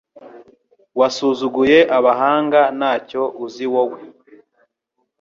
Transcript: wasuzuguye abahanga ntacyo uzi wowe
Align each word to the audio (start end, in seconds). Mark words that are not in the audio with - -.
wasuzuguye 0.99 1.77
abahanga 1.97 2.61
ntacyo 2.79 3.21
uzi 3.45 3.65
wowe 3.73 3.99